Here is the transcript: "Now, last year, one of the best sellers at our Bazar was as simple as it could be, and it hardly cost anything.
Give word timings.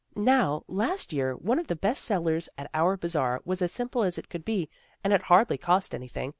"Now, 0.33 0.63
last 0.67 1.13
year, 1.13 1.35
one 1.35 1.59
of 1.59 1.67
the 1.67 1.75
best 1.75 2.03
sellers 2.03 2.49
at 2.57 2.71
our 2.73 2.97
Bazar 2.97 3.39
was 3.45 3.61
as 3.61 3.71
simple 3.71 4.01
as 4.01 4.17
it 4.17 4.29
could 4.29 4.43
be, 4.43 4.67
and 5.03 5.13
it 5.13 5.21
hardly 5.21 5.59
cost 5.59 5.93
anything. 5.93 6.29